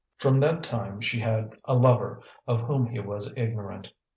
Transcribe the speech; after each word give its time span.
From 0.17 0.39
that 0.39 0.63
time 0.63 0.99
she 0.99 1.19
had 1.19 1.53
a 1.65 1.75
lover 1.75 2.23
of 2.47 2.61
whom 2.61 2.87
he 2.87 2.99
was 2.99 3.31
ignorant. 3.37 3.89